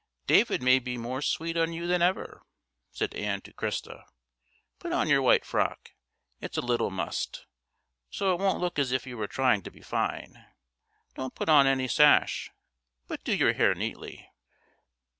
[0.25, 2.41] David may be more sweet on you than ever,"
[2.91, 4.03] said Ann to Christa.
[4.79, 5.93] "Put on your white frock:
[6.39, 7.45] it's a little mussed,
[8.09, 10.43] so it won't look as if you were trying to be fine;
[11.13, 12.49] don't put on any sash,
[13.07, 14.27] but do your hair neatly."